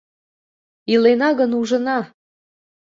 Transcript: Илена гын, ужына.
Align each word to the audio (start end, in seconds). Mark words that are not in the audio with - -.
Илена 0.93 1.29
гын, 1.39 1.51
ужына. 1.59 1.99